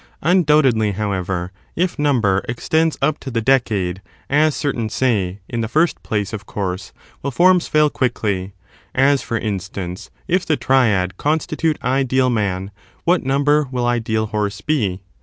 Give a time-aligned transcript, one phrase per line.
[0.23, 3.99] Undoubtedly, however, if number extends up to the decade^
[4.31, 8.51] as certain say, in the first place, of course, will forms fiul quickly;
[8.95, 12.71] as, for instance, if the triad constitute ideal man,
[13.03, 15.01] what number will ideal horse be?